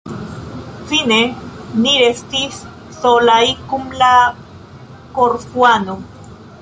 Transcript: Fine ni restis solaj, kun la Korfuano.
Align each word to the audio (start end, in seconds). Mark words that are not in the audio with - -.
Fine 0.91 1.17
ni 1.83 1.91
restis 2.03 2.57
solaj, 2.95 3.43
kun 3.75 3.85
la 4.01 4.11
Korfuano. 5.19 5.97